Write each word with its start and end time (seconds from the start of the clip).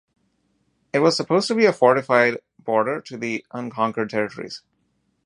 It 0.93 0.97
was 0.97 1.15
supposed 1.15 1.47
to 1.49 1.53
be 1.53 1.65
a 1.67 1.71
fortified 1.71 2.39
border 2.57 3.01
to 3.01 3.17
the 3.17 3.45
unconquered 3.51 4.09
territories. 4.09 4.63